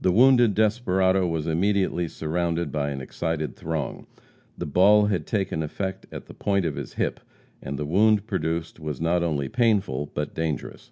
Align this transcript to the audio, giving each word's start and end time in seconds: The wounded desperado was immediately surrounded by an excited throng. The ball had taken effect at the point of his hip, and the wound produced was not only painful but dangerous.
The 0.00 0.10
wounded 0.12 0.54
desperado 0.54 1.26
was 1.26 1.46
immediately 1.46 2.08
surrounded 2.08 2.72
by 2.72 2.88
an 2.88 3.02
excited 3.02 3.54
throng. 3.54 4.06
The 4.56 4.64
ball 4.64 5.08
had 5.08 5.26
taken 5.26 5.62
effect 5.62 6.06
at 6.10 6.24
the 6.24 6.32
point 6.32 6.64
of 6.64 6.76
his 6.76 6.94
hip, 6.94 7.20
and 7.60 7.78
the 7.78 7.84
wound 7.84 8.26
produced 8.26 8.80
was 8.80 8.98
not 8.98 9.22
only 9.22 9.50
painful 9.50 10.10
but 10.14 10.34
dangerous. 10.34 10.90